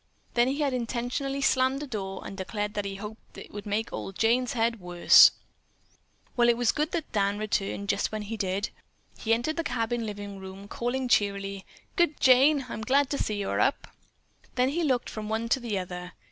[0.33, 3.67] Then he had intentionally slammed a door and had declared that he hoped it would
[3.67, 5.29] make "ol' Jane's" head worse.
[6.39, 8.71] It was well that Dan returned just when he did.
[9.19, 11.67] He entered the cabin living room calling cheerily,
[11.97, 13.89] "Good, Jane, I'm glad to see you are up."
[14.55, 16.13] Then he looked from one to the other.